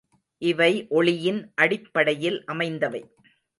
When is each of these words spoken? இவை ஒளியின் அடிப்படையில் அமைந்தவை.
இவை 0.41 0.69
ஒளியின் 0.89 1.51
அடிப்படையில் 1.55 2.39
அமைந்தவை. 2.45 3.01